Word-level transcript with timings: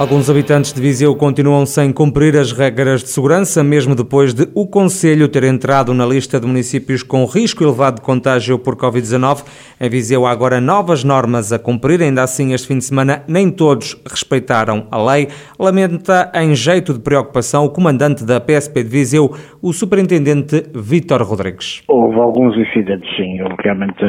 Alguns 0.00 0.30
habitantes 0.30 0.72
de 0.72 0.80
Viseu 0.80 1.14
continuam 1.14 1.66
sem 1.66 1.92
cumprir 1.92 2.34
as 2.34 2.52
regras 2.52 3.02
de 3.02 3.10
segurança, 3.10 3.62
mesmo 3.62 3.94
depois 3.94 4.32
de 4.32 4.48
o 4.54 4.66
Conselho 4.66 5.28
ter 5.28 5.44
entrado 5.44 5.92
na 5.92 6.06
lista 6.06 6.40
de 6.40 6.46
municípios 6.46 7.02
com 7.02 7.26
risco 7.26 7.62
elevado 7.62 7.96
de 7.96 8.00
contágio 8.00 8.58
por 8.58 8.76
Covid-19. 8.76 9.44
Em 9.78 9.90
Viseu 9.90 10.24
há 10.24 10.30
agora 10.30 10.58
novas 10.58 11.04
normas 11.04 11.52
a 11.52 11.58
cumprir, 11.58 12.00
ainda 12.00 12.22
assim 12.22 12.54
este 12.54 12.68
fim 12.68 12.78
de 12.78 12.84
semana 12.84 13.22
nem 13.28 13.50
todos 13.50 13.94
respeitaram 14.10 14.86
a 14.90 14.96
lei. 14.96 15.28
Lamenta 15.58 16.32
em 16.34 16.54
jeito 16.54 16.94
de 16.94 17.00
preocupação 17.00 17.66
o 17.66 17.70
comandante 17.70 18.24
da 18.24 18.40
PSP 18.40 18.82
de 18.82 18.88
Viseu, 18.88 19.34
o 19.60 19.70
superintendente 19.70 20.64
Vítor 20.74 21.20
Rodrigues. 21.22 21.82
Houve 21.88 22.18
alguns 22.18 22.56
incidentes, 22.56 23.06
sim, 23.16 23.36
realmente 23.62 24.02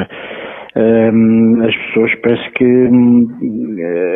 as 0.75 1.75
pessoas 1.75 2.15
parece 2.21 2.49
que 2.51 2.63
um, 2.63 3.27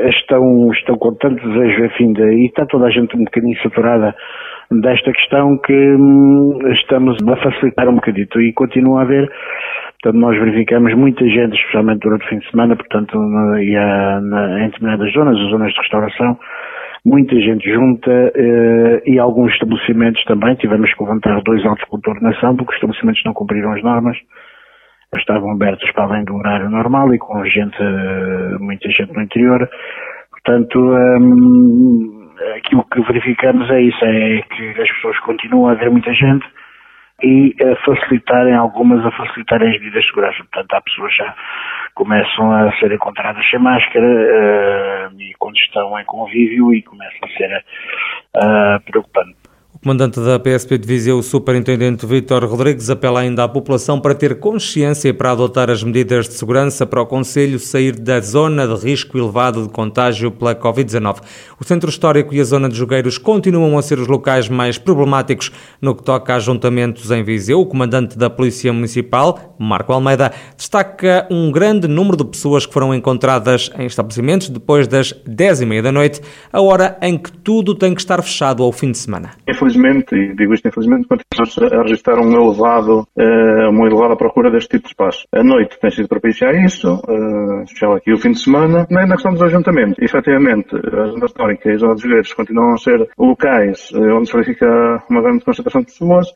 estão, 0.10 0.72
estão 0.72 0.98
com 0.98 1.14
tanto 1.16 1.48
desejo 1.48 1.86
a 1.86 1.90
fim 1.90 2.14
de, 2.14 2.24
e 2.24 2.46
está 2.46 2.66
toda 2.66 2.86
a 2.86 2.90
gente 2.90 3.16
um 3.16 3.26
bocadinho 3.26 3.62
saturada 3.62 4.16
desta 4.72 5.12
questão 5.12 5.58
que 5.58 5.74
um, 5.74 6.60
estamos 6.72 7.18
a 7.28 7.36
facilitar 7.38 7.90
um 7.90 7.96
bocadito 7.96 8.42
e 8.42 8.54
continua 8.54 9.00
a 9.00 9.04
haver 9.04 9.30
Portanto, 10.06 10.22
nós 10.22 10.38
verificamos 10.38 10.94
muita 10.94 11.28
gente, 11.28 11.56
especialmente 11.56 12.02
durante 12.02 12.26
o 12.26 12.30
fim 12.30 12.38
de 12.38 12.52
semana, 12.52 12.76
portanto, 12.76 13.18
na, 13.18 13.64
e 13.64 13.76
a, 13.76 14.22
na, 14.22 14.60
em 14.62 14.68
determinadas 14.68 15.12
zonas, 15.14 15.36
as 15.36 15.50
zonas 15.50 15.74
de 15.74 15.80
restauração, 15.80 16.38
muita 17.04 17.34
gente 17.40 17.68
junta 17.74 18.12
uh, 18.12 19.10
e 19.10 19.18
alguns 19.18 19.52
estabelecimentos 19.54 20.24
também. 20.26 20.54
Tivemos 20.58 20.94
que 20.94 21.02
levantar 21.04 21.42
dois 21.42 21.66
autos 21.66 21.84
por 21.90 22.00
coordenação 22.02 22.56
porque 22.56 22.70
os 22.70 22.76
estabelecimentos 22.76 23.24
não 23.26 23.34
cumpriram 23.34 23.72
as 23.72 23.82
normas 23.82 24.16
estavam 25.16 25.52
abertos 25.52 25.90
para 25.92 26.04
além 26.04 26.24
do 26.26 26.36
horário 26.36 26.70
normal 26.70 27.14
e 27.14 27.18
com 27.18 27.44
gente, 27.46 27.78
muita 28.60 28.90
gente 28.90 29.14
no 29.14 29.22
interior. 29.22 29.70
Portanto, 30.32 30.80
um, 30.80 32.30
aquilo 32.58 32.84
que 32.86 33.02
verificamos 33.02 33.70
é 33.72 33.82
isso, 33.82 34.04
é 34.04 34.42
que 34.42 34.82
as 34.82 34.92
pessoas 34.92 35.20
continuam 35.20 35.70
a 35.70 35.72
haver 35.72 35.90
muita 35.90 36.14
gente 36.14 36.46
e 37.24 37.56
a 37.64 37.76
facilitarem, 37.86 38.54
algumas 38.54 39.06
a 39.06 39.12
facilitarem 39.12 39.70
as 39.70 39.80
medidas 39.80 40.04
de 40.04 40.10
segurança. 40.10 40.38
Portanto, 40.38 40.74
há 40.74 40.82
pessoas 40.82 41.16
já 41.16 41.36
começam 41.94 42.52
a 42.52 42.72
ser 42.78 42.92
encontradas 42.92 43.50
sem 43.50 43.60
máscara 43.60 44.06
uh, 44.06 45.22
e 45.22 45.34
quando 45.40 45.56
estão 45.58 45.98
em 46.00 46.06
convívio 46.06 46.74
e 46.74 46.84
começa 46.84 47.18
a 47.24 47.28
ser 47.30 47.64
uh. 48.36 49.45
Comandante 49.86 50.20
da 50.20 50.40
PSP 50.40 50.80
de 50.80 50.88
Viseu, 50.88 51.20
o 51.20 51.22
Superintendente 51.22 52.08
Vítor 52.08 52.44
Rodrigues, 52.44 52.90
apela 52.90 53.20
ainda 53.20 53.44
à 53.44 53.48
população 53.48 54.02
para 54.02 54.16
ter 54.16 54.40
consciência 54.40 55.10
e 55.10 55.14
para 55.14 55.30
adotar 55.30 55.70
as 55.70 55.84
medidas 55.84 56.28
de 56.28 56.34
segurança 56.34 56.88
para 56.88 57.04
o 57.04 57.06
Conselho 57.06 57.60
sair 57.60 57.92
da 57.92 58.20
zona 58.20 58.68
de 58.68 58.84
risco 58.84 59.16
elevado 59.16 59.62
de 59.62 59.70
contágio 59.70 60.32
pela 60.32 60.56
Covid-19. 60.56 61.18
O 61.60 61.64
Centro 61.64 61.88
Histórico 61.88 62.34
e 62.34 62.42
a 62.42 62.44
Zona 62.44 62.68
de 62.68 62.76
Jogueiros 62.76 63.20
continuam 63.20 63.78
a 63.78 63.82
ser 63.84 64.00
os 64.00 64.08
locais 64.08 64.50
mais 64.50 64.80
problemáticos 64.80 65.52
no 65.80 65.94
que 65.94 66.02
toca 66.02 66.34
a 66.34 66.38
ajuntamentos 66.38 67.12
em 67.12 67.24
Viseu. 67.24 67.62
O 67.62 67.68
Comandante 67.68 68.18
da 68.18 68.28
Polícia 68.28 68.74
Municipal, 68.74 69.56
Marco 69.60 69.94
Almeida, 69.94 70.32
destaca 70.58 71.28
um 71.30 71.52
grande 71.52 71.88
número 71.88 72.18
de 72.18 72.26
pessoas 72.26 72.66
que 72.66 72.74
foram 72.74 72.92
encontradas 72.92 73.70
em 73.78 73.86
estabelecimentos 73.86 74.50
depois 74.50 74.88
das 74.88 75.14
10 75.28 75.62
e 75.62 75.66
meia 75.68 75.84
da 75.84 75.92
noite, 75.92 76.22
a 76.52 76.60
hora 76.60 76.98
em 77.04 77.20
que 77.20 77.32
tudo 77.32 77.76
tem 77.76 77.94
que 77.94 78.02
estar 78.02 78.20
fechado 78.24 78.64
ao 78.64 78.72
fim 78.72 78.92
de 78.92 78.98
semana 78.98 79.34
infelizmente, 79.76 80.16
e 80.16 80.36
digo 80.36 80.54
isto 80.54 80.68
infelizmente, 80.68 81.08
continuamos 81.08 81.58
a 81.74 81.84
registrar 81.84 82.20
um 82.20 82.34
elevado, 82.34 83.08
uh, 83.16 83.70
uma 83.70 83.88
elevada 83.88 84.16
procura 84.16 84.50
deste 84.50 84.70
tipo 84.70 84.84
de 84.84 84.90
espaço. 84.90 85.26
A 85.34 85.44
noite 85.44 85.80
tem 85.80 85.92
sido 85.92 86.08
propícia 86.08 86.50
a 86.50 86.66
isso, 86.66 86.94
uh, 86.96 87.64
especial 87.64 87.94
aqui 87.94 88.14
o 88.14 88.18
fim 88.18 88.32
de 88.32 88.40
semana. 88.40 88.88
Na 88.90 89.08
questão 89.08 89.34
dos 89.34 89.44
ajuntamentos, 89.44 89.98
efetivamente, 90.00 90.76
a 90.76 91.06
zona 91.06 91.26
histórica 91.26 91.70
e 91.70 91.74
as 91.74 91.82
zonas 91.82 92.02
dos 92.02 92.34
continuam 92.34 92.74
a 92.74 92.78
ser 92.78 93.08
locais 93.18 93.92
uh, 93.92 94.16
onde 94.16 94.28
se 94.28 94.34
verifica 94.34 95.04
uma 95.10 95.22
grande 95.22 95.44
concentração 95.44 95.82
de 95.82 95.88
pessoas. 95.88 96.28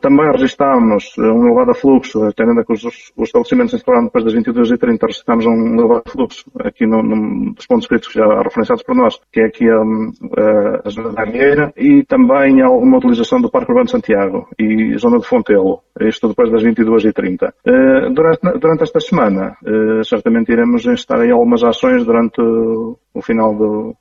Também 0.00 0.30
registramos 0.30 1.04
um 1.18 1.46
elevado 1.46 1.72
afluxo, 1.72 2.32
tendo 2.34 2.54
conta 2.54 2.64
que 2.64 2.72
os, 2.72 2.84
os 2.84 3.28
estabelecimentos 3.28 3.74
instalados 3.74 4.06
depois 4.06 4.24
das 4.24 4.34
22h30 4.34 4.98
registramos 5.02 5.46
um 5.46 5.74
elevado 5.78 6.02
afluxo 6.06 6.44
aqui 6.60 6.86
no, 6.86 7.02
no, 7.02 7.52
dos 7.54 7.66
pontos 7.66 7.86
críticos 7.86 8.14
já 8.14 8.26
referenciados 8.42 8.84
por 8.84 8.94
nós, 8.94 9.18
que 9.32 9.40
é 9.40 9.46
aqui 9.46 9.68
a, 9.68 9.76
a, 9.76 10.82
a 10.84 10.90
zona 10.90 11.12
da 11.12 11.22
Arieira, 11.22 11.72
e 11.76 12.04
também 12.04 12.62
há 12.62 12.70
uma 12.84 12.98
utilização 12.98 13.40
do 13.40 13.50
Parque 13.50 13.70
Urbano 13.70 13.86
de 13.86 13.92
Santiago 13.92 14.48
e 14.58 14.96
zona 14.98 15.18
de 15.18 15.26
Fontelo, 15.26 15.80
isto 16.00 16.28
depois 16.28 16.50
das 16.50 16.62
22h30. 16.62 17.52
Eh, 17.64 18.10
durante, 18.10 18.58
durante 18.58 18.82
esta 18.82 19.00
semana, 19.00 19.56
eh, 19.64 20.02
certamente 20.04 20.52
iremos 20.52 20.84
instar 20.86 21.20
aí 21.20 21.30
algumas 21.30 21.62
ações 21.64 22.04
durante 22.04 22.40
o 22.40 23.22
final 23.22 23.54
do, 23.54 23.96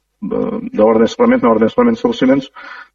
da 0.73 0.85
ordem 0.85 1.03
de 1.03 1.11
separamento, 1.11 1.43
na 1.43 1.51
ordem 1.51 1.65
de 1.65 1.71
separamento 1.71 1.95
de 1.95 1.99
estabelecimentos, 1.99 2.51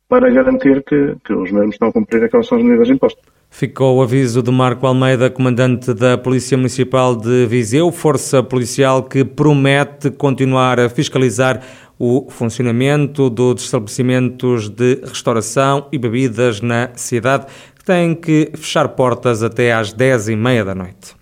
para 0.09 0.31
garantir 0.31 0.83
que, 0.85 1.17
que 1.25 1.35
os 1.35 1.51
mesmos 1.53 1.75
estão 1.75 1.89
a 1.89 1.93
cumprir 1.93 2.25
aquelas 2.25 2.47
são 2.47 2.57
as 2.57 2.65
medidas 2.65 2.89
impostas. 2.89 3.23
Ficou 3.51 3.99
o 3.99 4.03
aviso 4.03 4.43
de 4.43 4.51
Marco 4.51 4.87
Almeida, 4.87 5.31
comandante 5.31 5.93
da 5.93 6.17
Polícia 6.17 6.57
Municipal 6.57 7.15
de 7.15 7.47
Viseu, 7.47 7.91
força 7.93 8.43
policial 8.43 9.03
que 9.03 9.25
promete 9.25 10.11
continuar 10.11 10.81
a 10.81 10.89
fiscalizar 10.89 11.63
o 11.99 12.29
funcionamento 12.31 13.29
dos 13.29 13.65
estabelecimentos 13.65 14.69
de 14.69 15.01
restauração 15.05 15.89
e 15.91 15.99
bebidas 15.99 16.61
na 16.61 16.91
cidade, 16.95 17.47
que 17.77 17.85
têm 17.85 18.15
que 18.15 18.53
fechar 18.55 18.89
portas 18.91 19.43
até 19.43 19.73
às 19.73 19.93
10 19.93 20.29
e 20.29 20.37
meia 20.37 20.65
da 20.65 20.75
noite. 20.75 21.17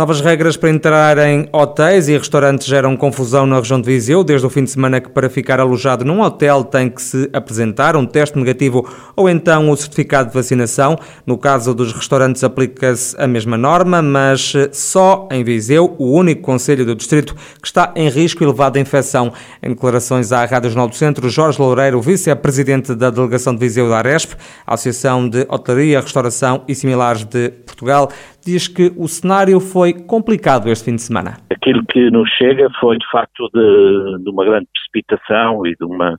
Novas 0.00 0.22
regras 0.22 0.56
para 0.56 0.70
entrar 0.70 1.18
em 1.18 1.46
hotéis 1.52 2.08
e 2.08 2.16
restaurantes 2.16 2.66
geram 2.66 2.96
confusão 2.96 3.44
na 3.44 3.56
região 3.58 3.78
de 3.78 3.84
Viseu, 3.84 4.24
desde 4.24 4.46
o 4.46 4.48
fim 4.48 4.64
de 4.64 4.70
semana 4.70 4.98
que 4.98 5.10
para 5.10 5.28
ficar 5.28 5.60
alojado 5.60 6.06
num 6.06 6.22
hotel 6.22 6.64
tem 6.64 6.88
que 6.88 7.02
se 7.02 7.28
apresentar 7.34 7.94
um 7.94 8.06
teste 8.06 8.38
negativo 8.38 8.88
ou 9.14 9.28
então 9.28 9.68
o 9.68 9.76
certificado 9.76 10.30
de 10.30 10.34
vacinação. 10.34 10.96
No 11.26 11.36
caso 11.36 11.74
dos 11.74 11.92
restaurantes 11.92 12.42
aplica-se 12.42 13.14
a 13.20 13.26
mesma 13.26 13.58
norma, 13.58 14.00
mas 14.00 14.54
só 14.72 15.28
em 15.30 15.44
Viseu, 15.44 15.94
o 15.98 16.12
único 16.12 16.40
conselho 16.40 16.86
do 16.86 16.94
distrito 16.94 17.36
que 17.60 17.66
está 17.66 17.92
em 17.94 18.08
risco 18.08 18.42
elevado 18.42 18.76
de 18.76 18.80
infecção. 18.80 19.30
Em 19.62 19.68
declarações 19.68 20.32
à 20.32 20.46
Rádio 20.46 20.70
Jornal 20.70 20.88
do 20.88 20.96
Centro, 20.96 21.28
Jorge 21.28 21.60
Loureiro, 21.60 22.00
vice-presidente 22.00 22.94
da 22.94 23.10
delegação 23.10 23.52
de 23.52 23.60
Viseu 23.60 23.86
da 23.90 23.98
Aresp, 23.98 24.32
Associação 24.66 25.28
de 25.28 25.44
Hotelaria, 25.46 26.00
Restauração 26.00 26.64
e 26.66 26.74
Similares 26.74 27.22
de 27.22 27.50
Portugal, 27.66 28.08
diz 28.44 28.68
que 28.68 28.92
o 28.96 29.06
cenário 29.08 29.60
foi 29.60 29.92
complicado 29.92 30.68
este 30.68 30.84
fim 30.86 30.96
de 30.96 31.02
semana. 31.02 31.36
Aquilo 31.50 31.84
que 31.86 32.10
nos 32.10 32.28
chega 32.30 32.68
foi 32.80 32.98
de 32.98 33.10
facto 33.10 33.48
de, 33.52 34.24
de 34.24 34.30
uma 34.30 34.44
grande 34.44 34.68
precipitação 34.72 35.66
e 35.66 35.74
de 35.76 35.84
uma 35.84 36.16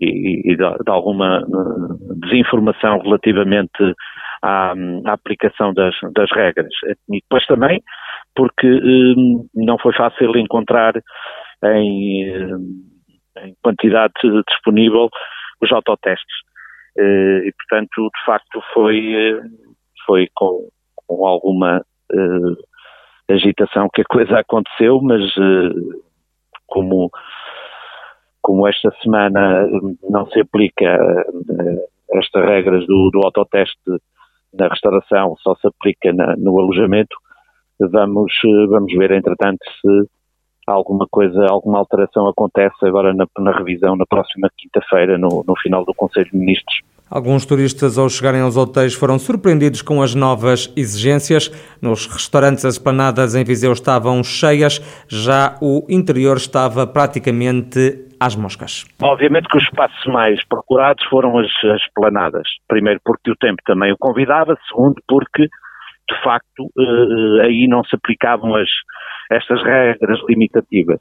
e, 0.00 0.52
e 0.52 0.56
de, 0.56 0.90
alguma 0.90 1.38
eh, 1.38 2.14
desinformação 2.26 2.98
relativamente 3.00 3.94
à, 4.42 4.74
à 5.06 5.12
aplicação 5.12 5.72
das, 5.72 5.94
das, 6.14 6.30
regras. 6.32 6.72
E 7.08 7.20
depois 7.20 7.46
também 7.46 7.82
porque 8.34 8.66
eh, 8.66 9.14
não 9.54 9.78
foi 9.78 9.94
fácil 9.94 10.36
encontrar 10.36 10.94
em, 11.64 12.24
eh, 12.24 13.46
em 13.46 13.56
quantidade 13.62 14.12
disponível 14.48 15.08
os 15.62 15.72
autotestes. 15.72 16.36
E, 16.98 17.52
portanto, 17.58 18.10
de 18.14 18.24
facto, 18.24 18.62
foi, 18.72 19.38
foi 20.06 20.28
com, 20.34 20.66
com 21.06 21.26
alguma 21.26 21.84
uh, 22.12 23.32
agitação 23.32 23.88
que 23.92 24.02
a 24.02 24.04
coisa 24.04 24.38
aconteceu, 24.40 25.00
mas 25.00 25.22
uh, 25.36 26.02
como, 26.66 27.10
como 28.42 28.66
esta 28.66 28.90
semana 29.02 29.66
não 30.08 30.26
se 30.30 30.40
aplica 30.40 30.96
uh, 30.96 32.18
estas 32.18 32.44
regras 32.44 32.86
do, 32.86 33.10
do 33.10 33.20
autoteste 33.24 33.78
na 34.54 34.68
restauração, 34.68 35.36
só 35.38 35.54
se 35.56 35.66
aplica 35.66 36.12
na, 36.12 36.34
no 36.36 36.58
alojamento, 36.58 37.16
vamos, 37.78 38.32
vamos 38.70 38.92
ver 38.94 39.10
entretanto 39.10 39.58
se 39.80 40.08
alguma 40.66 41.06
coisa, 41.08 41.46
alguma 41.48 41.78
alteração 41.78 42.26
acontece 42.26 42.76
agora 42.82 43.14
na, 43.14 43.26
na 43.38 43.52
revisão 43.52 43.96
na 43.96 44.06
próxima 44.06 44.50
quinta-feira, 44.56 45.16
no, 45.16 45.44
no 45.46 45.56
final 45.58 45.84
do 45.84 45.94
Conselho 45.94 46.30
de 46.30 46.36
Ministros. 46.36 46.80
Alguns 47.08 47.46
turistas, 47.46 47.98
ao 47.98 48.08
chegarem 48.08 48.40
aos 48.40 48.56
hotéis, 48.56 48.92
foram 48.92 49.16
surpreendidos 49.16 49.80
com 49.80 50.02
as 50.02 50.12
novas 50.12 50.72
exigências. 50.76 51.48
Nos 51.80 52.06
restaurantes, 52.08 52.64
as 52.64 52.78
planadas 52.78 53.36
em 53.36 53.44
Viseu 53.44 53.72
estavam 53.72 54.24
cheias, 54.24 54.80
já 55.08 55.56
o 55.62 55.86
interior 55.88 56.36
estava 56.36 56.84
praticamente 56.84 58.04
às 58.18 58.34
moscas. 58.34 58.84
Obviamente 59.00 59.48
que 59.48 59.56
os 59.56 59.62
espaços 59.62 60.04
mais 60.06 60.44
procurados 60.48 61.04
foram 61.06 61.38
as, 61.38 61.50
as 61.64 61.82
planadas. 61.94 62.48
Primeiro 62.66 63.00
porque 63.04 63.30
o 63.30 63.36
tempo 63.36 63.62
também 63.64 63.92
o 63.92 63.96
convidava, 63.98 64.58
segundo 64.68 64.96
porque, 65.06 65.42
de 65.44 66.22
facto, 66.24 66.70
eh, 66.76 67.46
aí 67.46 67.68
não 67.68 67.84
se 67.84 67.94
aplicavam 67.94 68.56
as, 68.56 68.68
estas 69.30 69.62
regras 69.62 70.18
limitativas. 70.28 70.98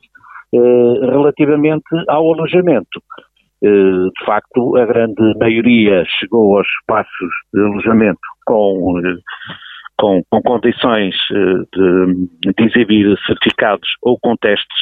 Eh, 0.54 1.06
relativamente 1.10 1.84
ao 2.08 2.32
alojamento, 2.34 3.02
eh, 3.20 3.24
de 3.62 4.26
facto, 4.26 4.78
a 4.78 4.86
grande 4.86 5.38
maioria 5.40 6.04
chegou 6.20 6.58
aos 6.58 6.68
espaços 6.82 7.32
de 7.54 7.62
alojamento 7.62 8.20
com, 8.46 9.02
com, 9.98 10.22
com 10.30 10.42
condições 10.42 11.16
de, 11.32 12.54
de, 12.54 12.64
exibir 12.66 13.18
certificados 13.26 13.90
ou 14.02 14.20
com 14.20 14.36
testes 14.36 14.78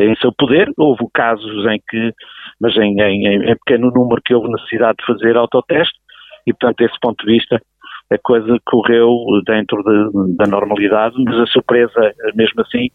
em 0.00 0.14
seu 0.16 0.32
poder. 0.36 0.70
Houve 0.76 1.06
casos 1.14 1.66
em 1.66 1.80
que, 1.88 2.12
mas 2.60 2.76
em, 2.76 3.00
em, 3.00 3.50
em 3.50 3.56
pequeno 3.64 3.90
número, 3.94 4.20
que 4.24 4.34
houve 4.34 4.50
necessidade 4.50 4.96
de 4.98 5.06
fazer 5.06 5.36
autoteste 5.36 5.98
e, 6.46 6.52
portanto, 6.52 6.78
desse 6.78 6.98
ponto 7.00 7.24
de 7.24 7.32
vista, 7.32 7.60
a 8.10 8.18
coisa 8.22 8.58
correu 8.64 9.10
dentro 9.46 9.82
de, 9.82 10.36
da 10.36 10.46
normalidade, 10.46 11.14
mas 11.24 11.40
a 11.40 11.46
surpresa, 11.46 12.12
mesmo 12.34 12.62
assim, 12.62 12.88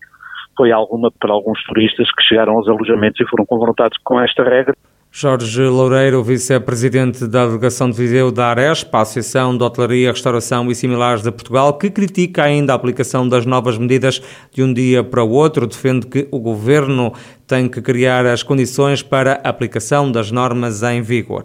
foi 0.55 0.71
alguma 0.71 1.11
para 1.11 1.33
alguns 1.33 1.63
turistas 1.63 2.07
que 2.11 2.23
chegaram 2.23 2.53
aos 2.53 2.67
alojamentos 2.67 3.19
e 3.19 3.29
foram 3.29 3.45
confrontados 3.45 3.97
com 4.03 4.19
esta 4.19 4.43
regra. 4.43 4.75
Jorge 5.15 5.61
Loureiro, 5.61 6.23
vice-presidente 6.23 7.27
da 7.27 7.45
delegação 7.45 7.87
de 7.87 7.95
Viseu 7.95 8.31
da 8.31 8.47
Arespa, 8.47 9.01
Associação 9.01 9.55
de 9.55 9.63
Hotelaria, 9.63 10.09
Restauração 10.09 10.71
e 10.71 10.73
Similares 10.73 11.21
de 11.21 11.31
Portugal, 11.31 11.77
que 11.77 11.91
critica 11.91 12.43
ainda 12.43 12.73
a 12.73 12.75
aplicação 12.75 13.29
das 13.29 13.45
novas 13.45 13.77
medidas 13.77 14.19
de 14.51 14.63
um 14.63 14.73
dia 14.73 15.03
para 15.03 15.23
o 15.23 15.29
outro, 15.29 15.67
defende 15.67 16.07
que 16.07 16.27
o 16.31 16.39
governo 16.39 17.13
tem 17.45 17.69
que 17.69 17.79
criar 17.79 18.25
as 18.25 18.41
condições 18.41 19.03
para 19.03 19.39
a 19.43 19.49
aplicação 19.49 20.11
das 20.11 20.31
normas 20.31 20.81
em 20.81 21.03
vigor. 21.03 21.43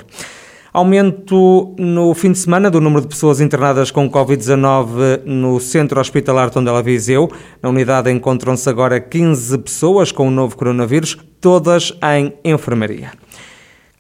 Aumento 0.73 1.75
no 1.79 2.13
fim 2.13 2.33
de 2.33 2.39
semana 2.39 2.71
do 2.71 2.81
número 2.81 3.01
de 3.01 3.09
pessoas 3.09 3.41
internadas 3.41 3.91
com 3.91 4.11
Covid-19 4.11 5.23
no 5.25 5.59
centro 5.59 5.99
hospitalar 5.99 6.51
Tondela 6.51 6.83
Viseu. 6.83 7.31
Na 7.63 7.71
unidade 7.71 8.11
encontram-se 8.11 8.69
agora 8.69 9.01
15 9.01 9.57
pessoas 9.59 10.13
com 10.13 10.29
o 10.29 10.31
novo 10.31 10.57
coronavírus, 10.57 11.17
todas 11.41 11.95
em 12.03 12.35
enfermaria. 12.45 13.13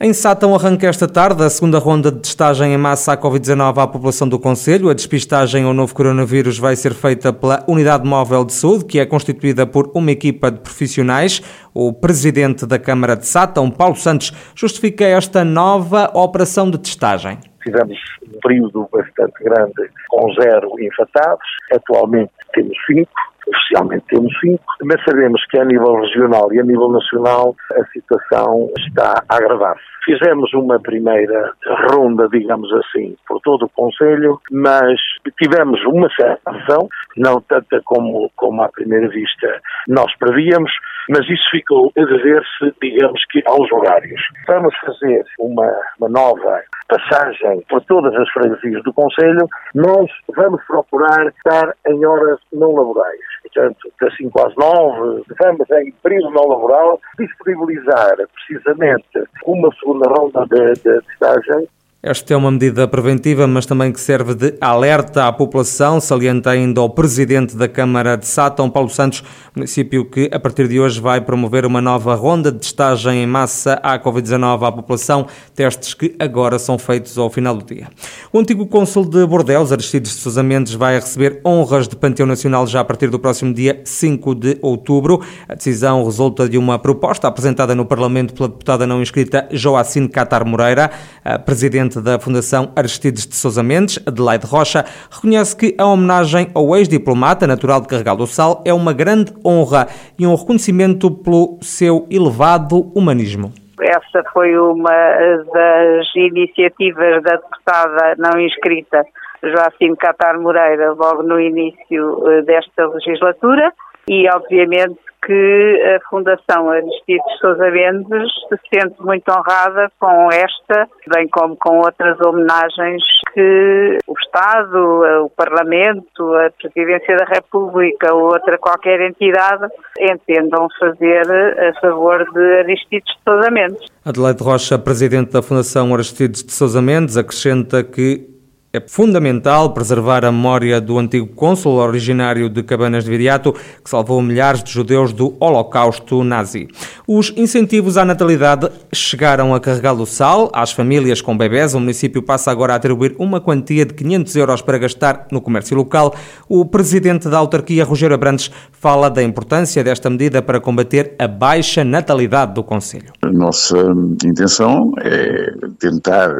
Em 0.00 0.12
Sátão 0.12 0.54
arranca 0.54 0.86
esta 0.86 1.08
tarde 1.08 1.42
a 1.42 1.50
segunda 1.50 1.80
ronda 1.80 2.12
de 2.12 2.20
testagem 2.20 2.72
em 2.72 2.78
massa 2.78 3.14
à 3.14 3.16
Covid-19 3.16 3.82
à 3.82 3.86
população 3.88 4.28
do 4.28 4.38
Conselho. 4.38 4.88
A 4.88 4.94
despistagem 4.94 5.64
ao 5.64 5.74
novo 5.74 5.92
coronavírus 5.92 6.56
vai 6.56 6.76
ser 6.76 6.94
feita 6.94 7.32
pela 7.32 7.64
Unidade 7.66 8.06
Móvel 8.08 8.44
de 8.44 8.52
Saúde, 8.52 8.84
que 8.84 9.00
é 9.00 9.04
constituída 9.04 9.66
por 9.66 9.90
uma 9.96 10.12
equipa 10.12 10.52
de 10.52 10.60
profissionais. 10.60 11.42
O 11.74 11.92
presidente 11.92 12.64
da 12.64 12.78
Câmara 12.78 13.16
de 13.16 13.26
Sátão, 13.26 13.68
Paulo 13.72 13.96
Santos, 13.96 14.32
justifica 14.54 15.04
esta 15.04 15.44
nova 15.44 16.12
operação 16.14 16.70
de 16.70 16.78
testagem. 16.78 17.36
Fizemos 17.60 17.98
um 18.22 18.38
período 18.40 18.88
bastante 18.92 19.42
grande 19.42 19.90
com 20.10 20.32
zero 20.34 20.70
infectados. 20.78 21.48
Atualmente 21.72 22.30
temos 22.54 22.76
cinco 22.86 23.10
oficialmente 23.48 24.04
temos 24.08 24.32
cinco, 24.40 24.64
mas 24.84 25.02
sabemos 25.04 25.44
que 25.46 25.58
a 25.58 25.64
nível 25.64 25.94
regional 26.00 26.52
e 26.52 26.60
a 26.60 26.64
nível 26.64 26.90
nacional 26.90 27.54
a 27.72 27.84
situação 27.86 28.70
está 28.78 29.22
a 29.28 29.36
agravar-se. 29.36 29.82
Fizemos 30.04 30.52
uma 30.54 30.80
primeira 30.80 31.52
ronda, 31.90 32.28
digamos 32.30 32.72
assim, 32.72 33.14
por 33.26 33.40
todo 33.40 33.66
o 33.66 33.68
Conselho, 33.68 34.40
mas 34.50 34.98
tivemos 35.38 35.84
uma 35.84 36.08
certa 36.14 36.50
ação, 36.50 36.88
não 37.16 37.40
tanta 37.42 37.80
como, 37.84 38.30
como 38.34 38.62
à 38.62 38.68
primeira 38.68 39.08
vista 39.08 39.60
nós 39.86 40.10
prevíamos, 40.18 40.72
mas 41.10 41.28
isso 41.28 41.44
ficou 41.50 41.92
a 41.96 42.04
dever-se, 42.04 42.74
digamos 42.80 43.22
que, 43.30 43.42
aos 43.46 43.70
horários. 43.70 44.20
Vamos 44.46 44.74
fazer 44.78 45.24
uma, 45.38 45.70
uma 45.98 46.08
nova 46.08 46.62
passagem 46.88 47.62
por 47.68 47.82
todas 47.82 48.14
as 48.14 48.28
freguesias 48.30 48.82
do 48.82 48.92
Conselho, 48.92 49.46
nós 49.74 50.10
vamos 50.34 50.64
procurar 50.66 51.26
estar 51.28 51.74
em 51.86 52.04
horas 52.04 52.40
não 52.52 52.74
laborais. 52.74 53.20
Portanto, 53.52 53.90
das 54.00 54.16
5 54.16 54.46
às 54.46 54.54
9, 54.56 55.22
vamos 55.38 55.70
em 55.70 55.92
período 56.02 56.30
não 56.30 56.48
laboral 56.48 57.00
disponibilizar 57.18 58.16
precisamente 58.34 59.24
uma 59.44 59.72
segunda 59.74 60.08
ronda 60.10 60.46
de, 60.46 60.74
de 60.74 61.00
testagem 61.06 61.68
esta 62.00 62.32
é 62.32 62.36
uma 62.36 62.52
medida 62.52 62.86
preventiva, 62.86 63.44
mas 63.48 63.66
também 63.66 63.90
que 63.90 64.00
serve 64.00 64.32
de 64.32 64.54
alerta 64.60 65.26
à 65.26 65.32
população, 65.32 66.00
salienta 66.00 66.50
ainda 66.50 66.80
o 66.80 66.88
presidente 66.88 67.56
da 67.56 67.66
Câmara 67.66 68.16
de 68.16 68.24
Sátão, 68.24 68.70
Paulo 68.70 68.88
Santos, 68.88 69.24
município 69.52 70.04
que 70.04 70.30
a 70.32 70.38
partir 70.38 70.68
de 70.68 70.78
hoje 70.78 71.00
vai 71.00 71.20
promover 71.20 71.66
uma 71.66 71.80
nova 71.80 72.14
ronda 72.14 72.52
de 72.52 72.58
testagem 72.60 73.24
em 73.24 73.26
massa 73.26 73.80
à 73.82 73.98
Covid-19 73.98 74.64
à 74.64 74.70
população, 74.70 75.26
testes 75.56 75.92
que 75.92 76.14
agora 76.20 76.56
são 76.60 76.78
feitos 76.78 77.18
ao 77.18 77.28
final 77.28 77.56
do 77.56 77.64
dia. 77.64 77.88
O 78.32 78.38
antigo 78.38 78.64
cônsul 78.66 79.04
de 79.04 79.26
Bordeus, 79.26 79.72
Aristides 79.72 80.12
de 80.12 80.20
Sousa 80.20 80.40
Mendes, 80.40 80.74
vai 80.74 80.94
receber 81.00 81.40
honras 81.44 81.88
de 81.88 81.96
Panteão 81.96 82.28
Nacional 82.28 82.64
já 82.68 82.78
a 82.78 82.84
partir 82.84 83.10
do 83.10 83.18
próximo 83.18 83.52
dia 83.52 83.80
5 83.84 84.36
de 84.36 84.58
outubro. 84.62 85.20
A 85.48 85.56
decisão 85.56 86.04
resulta 86.04 86.48
de 86.48 86.56
uma 86.56 86.78
proposta 86.78 87.26
apresentada 87.26 87.74
no 87.74 87.84
Parlamento 87.84 88.34
pela 88.34 88.48
deputada 88.48 88.86
não 88.86 89.02
inscrita 89.02 89.48
Joacine 89.50 90.08
Catar 90.08 90.44
Moreira, 90.44 90.92
a 91.24 91.40
presidente 91.40 91.87
presidente 91.88 92.00
da 92.00 92.18
Fundação 92.18 92.72
Aristides 92.76 93.26
de 93.26 93.34
Sousa 93.34 93.62
Mendes, 93.62 93.98
Adelaide 94.06 94.46
Rocha, 94.46 94.84
reconhece 95.10 95.56
que 95.56 95.74
a 95.78 95.86
homenagem 95.86 96.50
ao 96.54 96.76
ex-diplomata 96.76 97.46
natural 97.46 97.80
de 97.80 97.88
Carregal 97.88 98.16
do 98.16 98.26
Sal 98.26 98.62
é 98.64 98.72
uma 98.72 98.92
grande 98.92 99.32
honra 99.44 99.86
e 100.18 100.26
um 100.26 100.34
reconhecimento 100.34 101.10
pelo 101.10 101.58
seu 101.62 102.06
elevado 102.10 102.92
humanismo. 102.94 103.52
Essa 103.80 104.22
foi 104.32 104.56
uma 104.58 104.90
das 104.90 106.06
iniciativas 106.14 107.22
da 107.22 107.36
deputada 107.36 108.14
não 108.18 108.40
inscrita 108.40 109.04
Joacim 109.42 109.94
Catar 109.94 110.38
Moreira 110.38 110.92
logo 110.92 111.22
no 111.22 111.40
início 111.40 112.28
eh, 112.28 112.42
desta 112.42 112.88
legislatura 112.88 113.72
e 114.08 114.28
obviamente 114.28 114.98
que 115.28 115.82
a 115.94 116.08
Fundação 116.08 116.70
Aristides 116.70 117.38
Sousa 117.38 117.70
Mendes 117.70 118.32
se 118.48 118.58
sente 118.72 118.96
muito 119.02 119.30
honrada 119.30 119.92
com 120.00 120.30
esta, 120.32 120.88
bem 121.14 121.28
como 121.28 121.54
com 121.58 121.80
outras 121.80 122.18
homenagens 122.18 123.02
que 123.34 123.98
o 124.06 124.14
Estado, 124.18 125.24
o 125.26 125.30
Parlamento, 125.36 126.34
a 126.34 126.50
Presidência 126.58 127.14
da 127.18 127.26
República 127.26 128.14
ou 128.14 128.32
outra 128.32 128.56
qualquer 128.56 129.02
entidade 129.02 129.70
entendam 130.00 130.66
fazer 130.80 131.30
a 131.30 131.78
favor 131.78 132.24
de 132.32 132.58
Aristides 132.60 133.14
Sousa 133.22 133.50
Mendes. 133.50 133.86
Adelaide 134.06 134.42
Rocha, 134.42 134.78
Presidente 134.78 135.32
da 135.32 135.42
Fundação 135.42 135.92
Aristides 135.92 136.42
de 136.42 136.52
Sousa 136.52 136.80
Mendes, 136.80 137.18
acrescenta 137.18 137.84
que 137.84 138.37
é 138.70 138.80
fundamental 138.86 139.72
preservar 139.72 140.26
a 140.26 140.32
memória 140.32 140.78
do 140.78 140.98
antigo 140.98 141.26
cônsul 141.28 141.76
originário 141.76 142.50
de 142.50 142.62
Cabanas 142.62 143.04
de 143.04 143.10
Viriato, 143.10 143.52
que 143.52 143.88
salvou 143.88 144.20
milhares 144.20 144.62
de 144.62 144.70
judeus 144.70 145.10
do 145.10 145.34
Holocausto 145.40 146.22
nazi. 146.22 146.68
Os 147.06 147.32
incentivos 147.34 147.96
à 147.96 148.04
natalidade 148.04 148.68
chegaram 148.92 149.54
a 149.54 149.60
carregar 149.60 149.94
o 149.94 150.04
sal 150.04 150.50
às 150.52 150.70
famílias 150.70 151.22
com 151.22 151.36
bebés. 151.36 151.72
O 151.72 151.80
município 151.80 152.22
passa 152.22 152.50
agora 152.50 152.74
a 152.74 152.76
atribuir 152.76 153.16
uma 153.18 153.40
quantia 153.40 153.86
de 153.86 153.94
500 153.94 154.36
euros 154.36 154.60
para 154.60 154.76
gastar 154.76 155.26
no 155.32 155.40
comércio 155.40 155.74
local. 155.74 156.14
O 156.46 156.66
presidente 156.66 157.26
da 157.28 157.38
autarquia, 157.38 157.86
Rogério 157.86 158.14
Abrantes, 158.14 158.50
fala 158.70 159.08
da 159.08 159.22
importância 159.22 159.82
desta 159.82 160.10
medida 160.10 160.42
para 160.42 160.60
combater 160.60 161.14
a 161.18 161.26
baixa 161.26 161.82
natalidade 161.82 162.52
do 162.52 162.62
Conselho. 162.62 163.12
A 163.22 163.32
nossa 163.32 163.78
intenção 164.22 164.92
é 165.00 165.54
tentar 165.78 166.30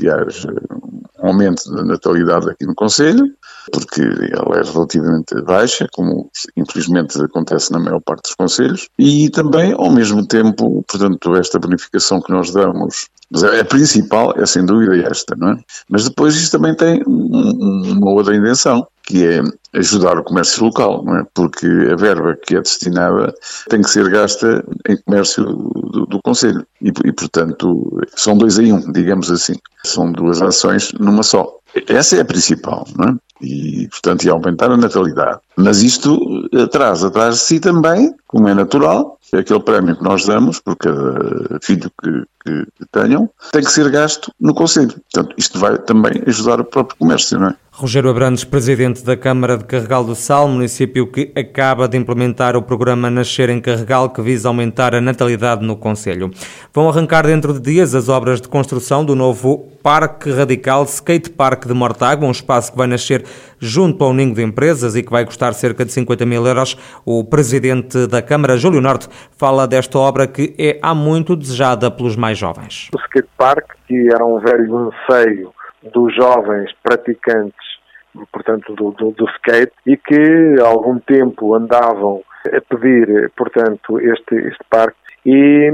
haja 0.00 0.48
um 1.22 1.28
aumento 1.28 1.70
da 1.72 1.84
natalidade 1.84 2.50
aqui 2.50 2.66
no 2.66 2.74
Conselho, 2.74 3.32
porque 3.70 4.02
ela 4.02 4.58
é 4.58 4.62
relativamente 4.62 5.40
baixa, 5.42 5.86
como 5.92 6.30
infelizmente 6.56 7.20
acontece 7.22 7.72
na 7.72 7.78
maior 7.78 8.00
parte 8.00 8.22
dos 8.22 8.34
Conselhos, 8.34 8.88
e 8.98 9.30
também, 9.30 9.72
ao 9.72 9.90
mesmo 9.90 10.26
tempo, 10.26 10.84
portanto, 10.88 11.36
esta 11.36 11.58
bonificação 11.58 12.20
que 12.20 12.32
nós 12.32 12.52
damos, 12.52 13.08
a 13.60 13.64
principal 13.64 14.34
é 14.36 14.44
sem 14.44 14.64
dúvida 14.64 14.96
esta, 15.08 15.34
não 15.36 15.50
é? 15.50 15.56
Mas 15.88 16.08
depois 16.08 16.34
isto 16.34 16.52
também 16.52 16.74
tem 16.74 17.02
uma 17.06 18.10
outra 18.10 18.36
intenção, 18.36 18.86
que 19.04 19.26
é 19.26 19.42
ajudar 19.74 20.18
o 20.18 20.24
comércio 20.24 20.64
local, 20.64 21.04
é? 21.16 21.24
Porque 21.34 21.66
a 21.66 21.96
verba 21.96 22.36
que 22.36 22.56
é 22.56 22.60
destinada 22.60 23.34
tem 23.68 23.80
que 23.82 23.90
ser 23.90 24.08
gasta 24.10 24.64
em 24.88 24.96
comércio 24.98 25.44
do, 25.44 26.06
do 26.06 26.20
Conselho. 26.22 26.66
E, 26.80 26.88
e, 26.88 27.12
portanto, 27.12 28.00
são 28.14 28.36
dois 28.36 28.58
em 28.58 28.72
um, 28.72 28.92
digamos 28.92 29.30
assim. 29.30 29.54
São 29.84 30.12
duas 30.12 30.40
ações 30.42 30.92
numa 30.92 31.22
só. 31.22 31.58
Essa 31.88 32.16
é 32.16 32.20
a 32.20 32.24
principal, 32.24 32.86
não 32.96 33.08
é? 33.08 33.14
E, 33.40 33.88
portanto, 33.88 34.24
ia 34.24 34.32
aumentar 34.32 34.70
a 34.70 34.76
natalidade. 34.76 35.40
Mas 35.56 35.82
isto 35.82 36.48
traz 36.70 37.02
atrás 37.02 37.36
de 37.36 37.40
si 37.40 37.60
também, 37.60 38.14
como 38.28 38.48
é 38.48 38.54
natural, 38.54 39.18
aquele 39.32 39.60
prémio 39.60 39.96
que 39.96 40.04
nós 40.04 40.26
damos 40.26 40.60
por 40.60 40.76
cada 40.76 41.58
filho 41.62 41.90
que, 42.00 42.24
que 42.44 42.66
tenham, 42.92 43.28
tem 43.50 43.62
que 43.62 43.72
ser 43.72 43.90
gasto 43.90 44.32
no 44.38 44.54
Conselho. 44.54 44.94
Portanto, 45.10 45.34
isto 45.38 45.58
vai 45.58 45.78
também 45.78 46.22
ajudar 46.26 46.60
o 46.60 46.64
próprio 46.64 46.98
comércio, 46.98 47.38
não 47.38 47.48
é? 47.48 47.56
Rogério 47.74 48.10
Abrantes, 48.10 48.44
presidente 48.44 49.02
da 49.02 49.16
Câmara 49.16 49.56
de 49.56 49.64
Carregal 49.64 50.04
do 50.04 50.14
Sal, 50.14 50.46
município 50.46 51.06
que 51.06 51.32
acaba 51.34 51.88
de 51.88 51.96
implementar 51.96 52.54
o 52.54 52.60
programa 52.60 53.08
Nascer 53.08 53.48
em 53.48 53.58
Carregal, 53.62 54.10
que 54.10 54.20
visa 54.20 54.46
aumentar 54.46 54.94
a 54.94 55.00
natalidade 55.00 55.64
no 55.64 55.74
Conselho. 55.74 56.30
Vão 56.70 56.86
arrancar 56.86 57.26
dentro 57.26 57.54
de 57.54 57.60
dias 57.60 57.94
as 57.94 58.10
obras 58.10 58.42
de 58.42 58.46
construção 58.46 59.02
do 59.02 59.16
novo 59.16 59.70
Parque 59.82 60.30
Radical 60.30 60.84
Skate 60.84 61.30
Park 61.30 61.64
de 61.64 61.72
Mortágua, 61.72 62.28
um 62.28 62.30
espaço 62.30 62.70
que 62.70 62.76
vai 62.76 62.86
nascer 62.86 63.24
junto 63.58 64.04
ao 64.04 64.12
ninho 64.12 64.34
de 64.34 64.42
empresas 64.42 64.94
e 64.94 65.02
que 65.02 65.10
vai 65.10 65.24
custar 65.24 65.54
cerca 65.54 65.82
de 65.82 65.92
50 65.92 66.26
mil 66.26 66.46
euros. 66.46 66.76
O 67.06 67.24
presidente 67.24 68.06
da 68.06 68.20
Câmara, 68.20 68.58
Júlio 68.58 68.82
Norte, 68.82 69.08
fala 69.38 69.66
desta 69.66 69.98
obra 69.98 70.26
que 70.26 70.54
é 70.58 70.78
há 70.82 70.94
muito 70.94 71.34
desejada 71.34 71.90
pelos 71.90 72.16
mais 72.16 72.36
jovens. 72.36 72.90
O 72.94 72.98
Skate 72.98 73.28
Park, 73.38 73.64
que 73.88 74.08
era 74.12 74.24
um 74.26 74.38
velho 74.40 74.92
anseio 75.08 75.54
dos 75.82 76.14
jovens 76.14 76.70
praticantes 76.82 77.72
portanto, 78.30 78.74
do, 78.74 78.90
do, 78.92 79.10
do 79.12 79.24
skate 79.36 79.72
e 79.86 79.96
que 79.96 80.56
há 80.60 80.66
algum 80.66 80.98
tempo 80.98 81.54
andavam 81.54 82.22
a 82.46 82.60
pedir, 82.60 83.30
portanto, 83.36 83.98
este, 84.00 84.34
este 84.34 84.64
parque. 84.68 84.96
E 85.24 85.72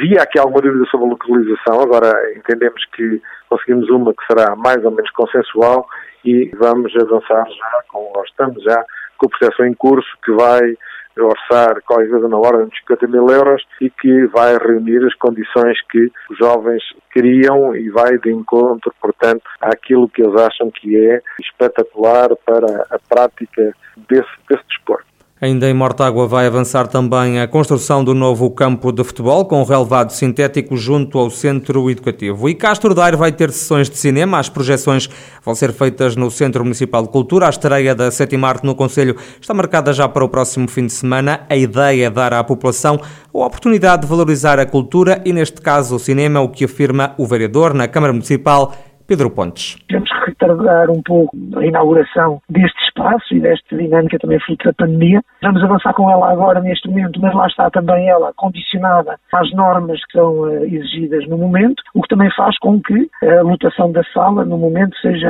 via 0.00 0.22
aqui 0.22 0.38
alguma 0.38 0.60
dúvida 0.62 0.84
sobre 0.90 1.06
a 1.06 1.10
localização, 1.10 1.80
agora 1.80 2.12
entendemos 2.36 2.84
que 2.94 3.20
conseguimos 3.48 3.90
uma 3.90 4.14
que 4.14 4.24
será 4.26 4.54
mais 4.54 4.84
ou 4.84 4.92
menos 4.92 5.10
consensual 5.10 5.86
e 6.24 6.50
vamos 6.56 6.94
avançar 6.96 7.46
já, 7.48 7.82
com, 7.88 8.12
estamos 8.24 8.62
já 8.62 8.84
com 9.18 9.26
o 9.26 9.30
processo 9.30 9.64
em 9.64 9.74
curso 9.74 10.08
que 10.24 10.32
vai 10.32 10.76
orçar 11.18 11.82
qualquer 11.82 12.08
coisa 12.08 12.28
na 12.28 12.36
ordem 12.36 12.66
de 12.68 12.78
50 12.80 13.06
mil 13.08 13.28
euros 13.28 13.62
e 13.80 13.90
que 13.90 14.26
vai 14.26 14.56
reunir 14.58 15.04
as 15.04 15.14
condições 15.14 15.78
que 15.90 16.10
os 16.30 16.38
jovens 16.38 16.82
queriam 17.12 17.74
e 17.74 17.88
vai 17.90 18.18
de 18.18 18.30
encontro, 18.30 18.92
portanto, 19.00 19.44
àquilo 19.60 20.08
que 20.08 20.22
eles 20.22 20.40
acham 20.40 20.70
que 20.70 20.96
é 20.96 21.20
espetacular 21.40 22.30
para 22.44 22.86
a 22.90 22.98
prática 22.98 23.72
desse, 24.08 24.30
desse 24.48 24.64
desporto. 24.68 25.15
Ainda 25.38 25.68
em 25.68 25.74
Mortágua 25.74 26.26
vai 26.26 26.46
avançar 26.46 26.86
também 26.88 27.38
a 27.38 27.46
construção 27.46 28.02
do 28.02 28.14
novo 28.14 28.50
campo 28.50 28.90
de 28.90 29.04
futebol 29.04 29.44
com 29.44 29.62
relevado 29.64 30.10
sintético 30.10 30.74
junto 30.78 31.18
ao 31.18 31.28
centro 31.28 31.90
educativo. 31.90 32.48
E 32.48 32.54
Castro 32.54 32.94
Daire 32.94 33.18
vai 33.18 33.30
ter 33.30 33.50
sessões 33.50 33.90
de 33.90 33.98
cinema. 33.98 34.38
As 34.38 34.48
projeções 34.48 35.10
vão 35.44 35.54
ser 35.54 35.74
feitas 35.74 36.16
no 36.16 36.30
Centro 36.30 36.64
Municipal 36.64 37.02
de 37.02 37.10
Cultura. 37.10 37.48
A 37.48 37.50
estreia 37.50 37.94
da 37.94 38.10
sétima 38.10 38.48
arte 38.48 38.64
no 38.64 38.74
Conselho 38.74 39.14
está 39.38 39.52
marcada 39.52 39.92
já 39.92 40.08
para 40.08 40.24
o 40.24 40.28
próximo 40.30 40.66
fim 40.68 40.86
de 40.86 40.94
semana. 40.94 41.40
A 41.50 41.54
ideia 41.54 42.06
é 42.06 42.10
dar 42.10 42.32
à 42.32 42.42
população 42.42 42.98
a 42.98 43.38
oportunidade 43.38 44.02
de 44.02 44.08
valorizar 44.08 44.58
a 44.58 44.64
cultura 44.64 45.20
e, 45.22 45.34
neste 45.34 45.60
caso, 45.60 45.96
o 45.96 45.98
cinema, 45.98 46.40
o 46.40 46.48
que 46.48 46.64
afirma 46.64 47.12
o 47.18 47.26
vereador 47.26 47.74
na 47.74 47.86
Câmara 47.86 48.14
Municipal, 48.14 48.74
Pedro 49.06 49.30
Pontes. 49.30 49.76
Temos 49.88 50.10
que 50.10 50.30
retardar 50.30 50.90
um 50.90 51.02
pouco 51.02 51.36
a 51.56 51.64
inauguração 51.64 52.40
deste 52.48 52.78
espaço 52.84 53.34
e 53.34 53.40
desta 53.40 53.76
dinâmica 53.76 54.18
também 54.18 54.40
fruto 54.40 54.64
da 54.64 54.72
pandemia. 54.72 55.22
Vamos 55.42 55.62
avançar 55.62 55.92
com 55.94 56.10
ela 56.10 56.32
agora 56.32 56.60
neste 56.60 56.88
momento, 56.88 57.20
mas 57.20 57.34
lá 57.34 57.46
está 57.46 57.70
também 57.70 58.08
ela 58.08 58.32
condicionada 58.36 59.18
às 59.32 59.50
normas 59.52 60.00
que 60.06 60.18
são 60.18 60.48
eh, 60.48 60.66
exigidas 60.66 61.26
no 61.28 61.38
momento, 61.38 61.82
o 61.94 62.02
que 62.02 62.08
também 62.08 62.30
faz 62.36 62.58
com 62.58 62.80
que 62.80 63.08
a 63.22 63.42
lotação 63.42 63.92
da 63.92 64.02
sala 64.12 64.44
no 64.44 64.58
momento 64.58 64.96
seja 64.98 65.28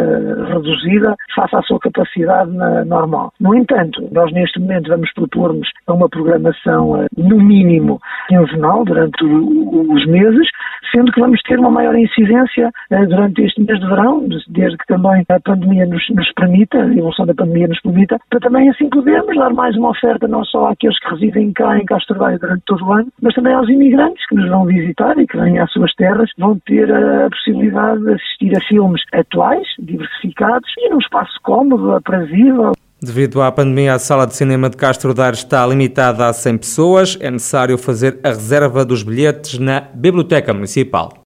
reduzida 0.48 1.14
face 1.34 1.56
à 1.56 1.62
sua 1.62 1.78
capacidade 1.80 2.50
normal. 2.86 3.32
No 3.40 3.54
entanto, 3.54 4.08
nós 4.12 4.32
neste 4.32 4.58
momento 4.60 4.88
vamos 4.88 5.12
propor-nos 5.12 5.68
uma 5.88 6.08
programação 6.08 7.02
eh, 7.02 7.06
no 7.16 7.36
mínimo 7.36 8.00
quinzenal 8.28 8.84
durante 8.84 9.24
os 9.24 10.06
meses, 10.06 10.48
sendo 10.92 11.12
que 11.12 11.20
vamos 11.20 11.40
ter 11.42 11.58
uma 11.58 11.70
maior 11.70 11.96
incidência 11.96 12.70
eh, 12.90 13.06
durante 13.06 13.42
este 13.42 13.65
mês 13.66 13.80
de 13.80 13.86
verão, 13.86 14.28
desde 14.48 14.78
que 14.78 14.86
também 14.86 15.24
a 15.28 15.40
pandemia 15.40 15.86
nos, 15.86 16.02
nos 16.10 16.32
permita, 16.32 16.78
a 16.78 16.92
evolução 16.92 17.26
da 17.26 17.34
pandemia 17.34 17.68
nos 17.68 17.80
permita, 17.80 18.18
para 18.30 18.40
também 18.40 18.68
assim 18.70 18.88
podermos 18.88 19.36
dar 19.36 19.50
mais 19.50 19.76
uma 19.76 19.90
oferta 19.90 20.28
não 20.28 20.44
só 20.44 20.68
àqueles 20.68 20.98
que 21.00 21.10
residem 21.10 21.52
cá 21.52 21.78
em 21.78 21.84
Castro 21.84 22.18
Daire 22.18 22.38
durante 22.38 22.62
todo 22.66 22.84
o 22.84 22.92
ano, 22.92 23.08
mas 23.20 23.34
também 23.34 23.54
aos 23.54 23.68
imigrantes 23.68 24.26
que 24.28 24.34
nos 24.34 24.48
vão 24.48 24.64
visitar 24.64 25.18
e 25.18 25.26
que 25.26 25.36
vêm 25.36 25.58
às 25.58 25.70
suas 25.72 25.92
terras, 25.94 26.30
vão 26.38 26.58
ter 26.66 26.92
a 26.92 27.28
possibilidade 27.28 28.02
de 28.02 28.12
assistir 28.14 28.56
a 28.56 28.60
filmes 28.68 29.02
atuais, 29.12 29.66
diversificados 29.78 30.70
e 30.78 30.88
num 30.90 30.98
espaço 30.98 31.38
cómodo, 31.42 31.92
aprazível. 31.92 32.72
Devido 33.02 33.42
à 33.42 33.52
pandemia, 33.52 33.94
a 33.94 33.98
sala 33.98 34.26
de 34.26 34.34
cinema 34.34 34.70
de 34.70 34.76
Castro 34.76 35.12
Daire 35.12 35.36
está 35.36 35.66
limitada 35.66 36.26
a 36.26 36.32
100 36.32 36.58
pessoas. 36.58 37.18
É 37.20 37.30
necessário 37.30 37.76
fazer 37.76 38.18
a 38.24 38.28
reserva 38.28 38.84
dos 38.86 39.02
bilhetes 39.02 39.58
na 39.58 39.80
Biblioteca 39.80 40.54
Municipal. 40.54 41.24